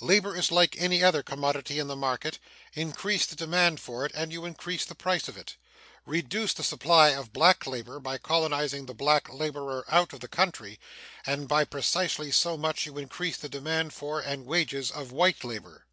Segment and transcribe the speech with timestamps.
[0.00, 2.40] Labor is like any other commodity in the market
[2.74, 5.54] increase the demand for it and you increase the price of it.
[6.04, 10.80] Reduce the supply of black labor by colonizing the black laborer out of the country,
[11.24, 15.86] and by precisely so much you increase the demand for and wages of white labor.